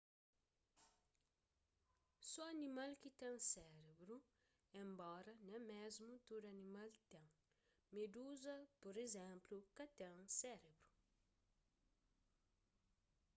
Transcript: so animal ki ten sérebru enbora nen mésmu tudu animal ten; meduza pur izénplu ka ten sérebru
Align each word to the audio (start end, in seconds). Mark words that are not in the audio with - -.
so 2.29 2.41
animal 2.53 2.91
ki 3.01 3.09
ten 3.19 3.35
sérebru 3.51 4.17
enbora 4.81 5.33
nen 5.49 5.61
mésmu 5.71 6.13
tudu 6.27 6.47
animal 6.55 6.89
ten; 7.11 7.27
meduza 7.95 8.55
pur 8.81 8.93
izénplu 9.05 9.57
ka 9.75 9.85
ten 9.99 10.15
sérebru 10.39 10.89